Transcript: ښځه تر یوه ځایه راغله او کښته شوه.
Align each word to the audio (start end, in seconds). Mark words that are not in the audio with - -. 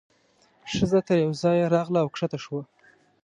ښځه 0.73 0.99
تر 1.07 1.17
یوه 1.23 1.35
ځایه 1.41 1.65
راغله 1.75 1.99
او 2.01 2.09
کښته 2.13 2.37
شوه. 2.43 2.61